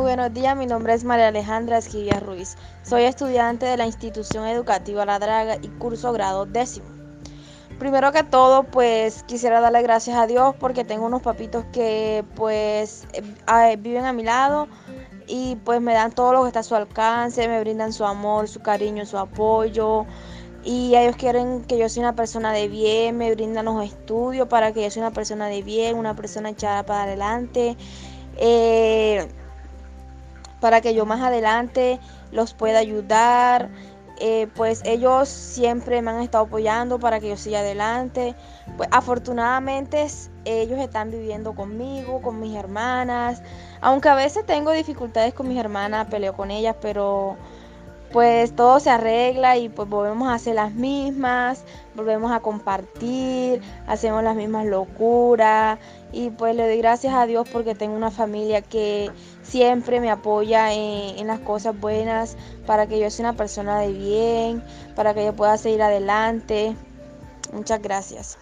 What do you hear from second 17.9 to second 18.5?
su amor,